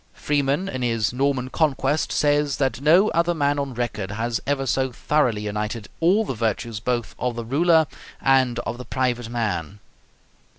Freeman 0.15 0.67
in 0.67 0.81
his 0.81 1.13
'Norman 1.13 1.51
Conquest' 1.51 2.11
says 2.11 2.57
that 2.57 2.81
"no 2.81 3.09
other 3.11 3.35
man 3.35 3.59
on 3.59 3.75
record 3.75 4.09
has 4.09 4.41
ever 4.47 4.65
so 4.65 4.91
thoroughly 4.91 5.41
united 5.43 5.89
all 5.99 6.25
the 6.25 6.33
virtues 6.33 6.79
both 6.79 7.13
of 7.19 7.35
the 7.35 7.45
ruler 7.45 7.85
and 8.19 8.57
of 8.65 8.79
the 8.79 8.85
private 8.85 9.29
man." 9.29 9.77